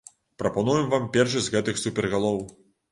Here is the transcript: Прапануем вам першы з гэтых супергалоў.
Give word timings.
Прапануем 0.43 0.89
вам 0.95 1.07
першы 1.19 1.39
з 1.45 1.55
гэтых 1.59 1.75
супергалоў. 1.87 2.45